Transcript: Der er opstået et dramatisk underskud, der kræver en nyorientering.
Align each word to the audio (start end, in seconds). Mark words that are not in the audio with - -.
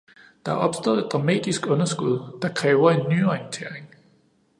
Der 0.47 0.51
er 0.51 0.55
opstået 0.57 0.99
et 1.05 1.11
dramatisk 1.11 1.67
underskud, 1.67 2.39
der 2.41 2.53
kræver 2.53 2.91
en 2.91 3.09
nyorientering. 3.17 3.89